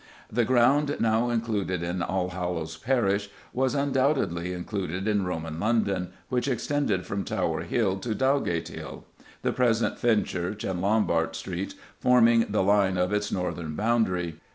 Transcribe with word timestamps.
The 0.31 0.45
ground 0.45 0.97
now 0.99 1.29
included 1.29 1.83
in 1.83 1.99
Allhallows 2.01 2.75
parish 2.75 3.29
was 3.53 3.75
undoubtedly 3.75 4.51
included 4.51 5.07
in 5.07 5.25
Roman 5.25 5.59
London, 5.59 6.09
which 6.27 6.47
extended 6.47 7.05
from 7.05 7.23
Tower 7.23 7.59
Hill 7.61 7.99
to 7.99 8.15
Dowgate 8.15 8.69
Hill, 8.69 9.05
the 9.43 9.53
present 9.53 9.99
Fenchurch 9.99 10.63
and 10.63 10.81
Lombard 10.81 11.35
Streets 11.35 11.75
forming 11.99 12.47
the 12.49 12.63
line 12.63 12.97
of 12.97 13.13
its 13.13 13.31
northern 13.31 13.75
boundary. 13.75 14.39